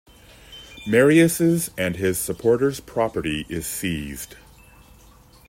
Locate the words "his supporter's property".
1.95-3.45